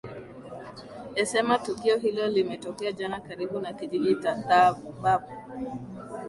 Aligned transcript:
esema 1.15 1.57
tukio 1.63 1.97
hilo 1.97 2.27
limetokea 2.27 2.91
jana 2.91 3.19
karibu 3.19 3.59
na 3.59 3.73
kijiji 3.73 4.15
cha 4.15 4.35
thabaab 4.35 5.21